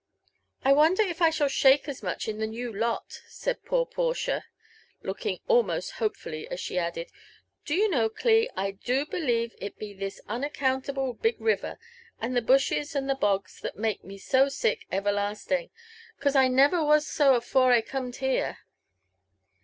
"I 0.65 0.73
wonder 0.73 1.03
if 1.03 1.21
I 1.21 1.29
shall 1.29 1.47
shake 1.47 1.87
as 1.87 2.01
much 2.01 2.27
in 2.27 2.39
the 2.39 2.47
new 2.47 2.73
lot?*' 2.73 3.21
said 3.27 3.63
poor 3.63 3.85
Portia, 3.85 4.45
looking 5.03 5.41
almost 5.47 5.91
hopefully 6.01 6.47
as 6.47 6.59
she 6.59 6.79
added, 6.79 7.11
''Do 7.67 7.75
you 7.75 7.87
kno.w, 7.87 8.09
Cli, 8.09 8.49
I 8.57 8.71
do 8.71 9.05
be 9.05 9.19
r 9.19 9.23
| 9.23 9.23
lieve 9.27 9.53
it 9.59 9.77
be 9.77 9.93
this 9.93 10.19
unaccountable 10.27 11.13
big 11.13 11.39
river, 11.39 11.77
and 12.19 12.35
the 12.35 12.41
bushes 12.41 12.95
and 12.95 13.07
the 13.07 13.13
bogs, 13.13 13.59
that 13.61 13.77
make 13.77 14.03
me 14.03 14.17
so 14.17 14.49
sick 14.49 14.87
everlasting, 14.91 15.69
'cause 16.19 16.35
I 16.35 16.47
never 16.47 16.83
was 16.83 17.05
so 17.05 17.35
afore 17.35 17.71
I 17.71 17.81
corned 17.83 18.15
here." 18.15 18.57